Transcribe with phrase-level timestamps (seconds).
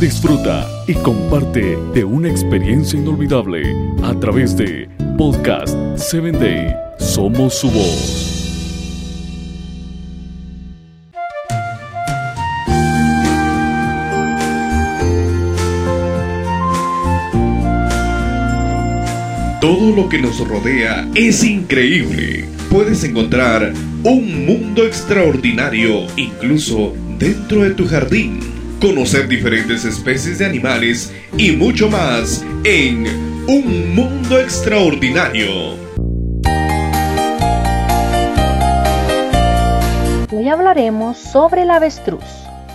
[0.00, 3.74] Disfruta y comparte de una experiencia inolvidable
[4.04, 6.72] a través de Podcast 7 Day.
[7.00, 8.38] Somos su voz.
[19.60, 22.44] Todo lo que nos rodea es increíble.
[22.70, 23.72] Puedes encontrar
[24.04, 28.57] un mundo extraordinario incluso dentro de tu jardín.
[28.80, 33.08] Conocer diferentes especies de animales y mucho más en
[33.48, 35.74] Un Mundo Extraordinario.
[40.32, 42.22] Hoy hablaremos sobre el avestruz.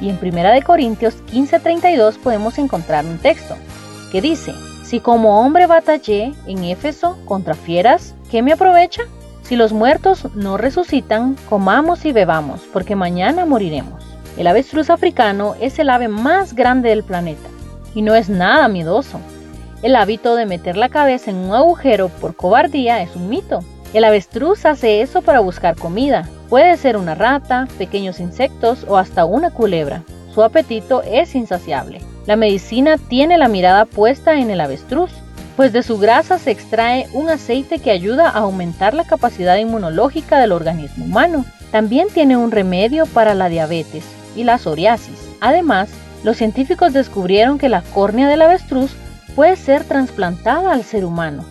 [0.00, 3.54] Y en 1 Corintios 15:32 podemos encontrar un texto
[4.10, 9.02] que dice, si como hombre batallé en Éfeso contra fieras, ¿qué me aprovecha?
[9.42, 14.13] Si los muertos no resucitan, comamos y bebamos, porque mañana moriremos.
[14.36, 17.48] El avestruz africano es el ave más grande del planeta
[17.94, 19.20] y no es nada miedoso.
[19.82, 23.60] El hábito de meter la cabeza en un agujero por cobardía es un mito.
[23.92, 26.28] El avestruz hace eso para buscar comida.
[26.48, 30.02] Puede ser una rata, pequeños insectos o hasta una culebra.
[30.34, 32.00] Su apetito es insaciable.
[32.26, 35.12] La medicina tiene la mirada puesta en el avestruz,
[35.54, 40.40] pues de su grasa se extrae un aceite que ayuda a aumentar la capacidad inmunológica
[40.40, 41.44] del organismo humano.
[41.70, 44.04] También tiene un remedio para la diabetes
[44.36, 45.28] y la psoriasis.
[45.40, 45.90] Además,
[46.22, 48.92] los científicos descubrieron que la córnea del avestruz
[49.34, 51.44] puede ser trasplantada al ser humano.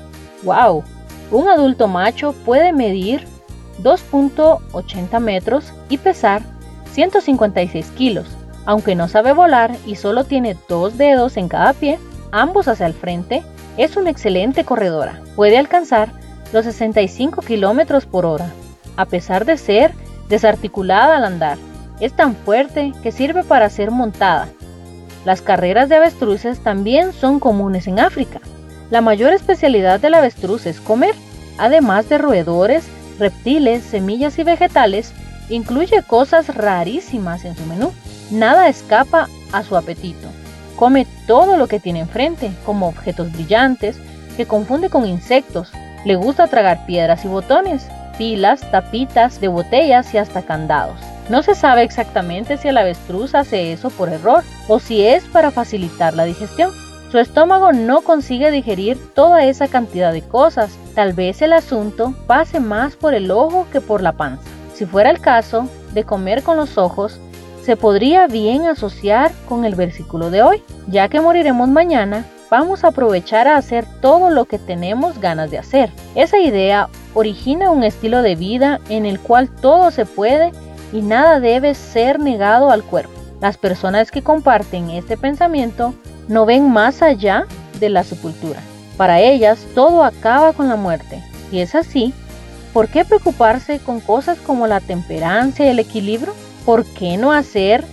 [0.43, 0.83] ¡Wow!
[1.31, 3.25] Un adulto macho puede medir
[3.81, 6.41] 2.80 metros y pesar
[6.91, 8.27] 156 kilos.
[8.65, 11.99] Aunque no sabe volar y solo tiene dos dedos en cada pie,
[12.31, 13.43] ambos hacia el frente,
[13.77, 15.21] es una excelente corredora.
[15.35, 16.11] Puede alcanzar
[16.53, 18.51] los 65 kilómetros por hora,
[18.95, 19.93] a pesar de ser
[20.29, 21.57] desarticulada al andar.
[21.99, 24.49] Es tan fuerte que sirve para ser montada.
[25.25, 28.41] Las carreras de avestruces también son comunes en África.
[28.89, 31.15] La mayor especialidad del avestruz es comer,
[31.57, 32.83] además de roedores,
[33.19, 35.13] reptiles, semillas y vegetales,
[35.49, 37.91] incluye cosas rarísimas en su menú.
[38.31, 40.27] Nada escapa a su apetito.
[40.75, 43.97] Come todo lo que tiene enfrente, como objetos brillantes,
[44.35, 45.71] que confunde con insectos.
[46.05, 47.87] Le gusta tragar piedras y botones,
[48.17, 50.97] pilas, tapitas de botellas y hasta candados.
[51.29, 55.51] No se sabe exactamente si el avestruz hace eso por error o si es para
[55.51, 56.71] facilitar la digestión.
[57.11, 60.77] Su estómago no consigue digerir toda esa cantidad de cosas.
[60.95, 64.43] Tal vez el asunto pase más por el ojo que por la panza.
[64.73, 67.19] Si fuera el caso de comer con los ojos,
[67.63, 70.63] se podría bien asociar con el versículo de hoy.
[70.87, 75.59] Ya que moriremos mañana, vamos a aprovechar a hacer todo lo que tenemos ganas de
[75.59, 75.89] hacer.
[76.15, 80.51] Esa idea origina un estilo de vida en el cual todo se puede
[80.93, 83.11] y nada debe ser negado al cuerpo.
[83.41, 85.93] Las personas que comparten este pensamiento
[86.29, 87.45] no ven más allá
[87.79, 88.61] de la sepultura.
[88.95, 91.21] Para ellas todo acaba con la muerte.
[91.51, 92.13] Y es así,
[92.71, 96.33] ¿por qué preocuparse con cosas como la temperancia y el equilibrio?
[96.65, 97.83] ¿por qué no hacer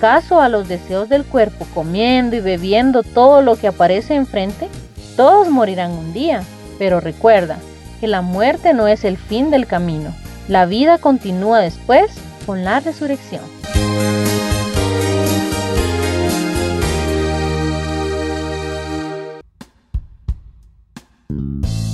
[0.00, 4.68] caso a los deseos del cuerpo comiendo y bebiendo todo lo que aparece enfrente?
[5.16, 6.42] Todos morirán un día,
[6.78, 7.58] pero recuerda
[8.00, 10.14] que la muerte no es el fin del camino.
[10.48, 12.10] La vida continúa después
[12.46, 13.42] con la resurrección.